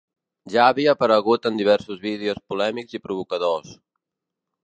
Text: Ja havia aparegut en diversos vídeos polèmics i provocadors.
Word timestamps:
Ja 0.53 0.61
havia 0.69 0.95
aparegut 0.95 1.45
en 1.49 1.59
diversos 1.61 2.01
vídeos 2.07 2.41
polèmics 2.53 2.99
i 3.01 3.05
provocadors. 3.05 3.79